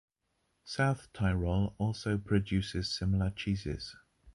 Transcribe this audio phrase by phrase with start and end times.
[0.63, 3.95] South Tyrol also produces similar cheeses.